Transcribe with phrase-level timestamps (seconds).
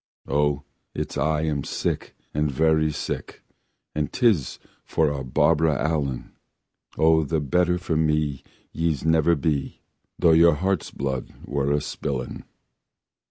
[0.27, 0.63] "O
[0.95, 3.43] it's I am sick and very very sick,
[3.93, 6.31] And 'tis a' for Barbara Allen."
[6.97, 8.41] "O the better for me
[8.71, 9.81] ye'se never be,
[10.17, 12.45] Tho your heart's blood were a spillin'!.